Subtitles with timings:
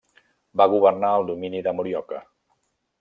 [0.61, 2.23] Va governar el domini de Morioka.